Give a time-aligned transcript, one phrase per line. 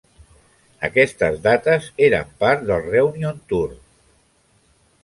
[0.87, 3.71] Aquestes dates eren part del Reunion Tour.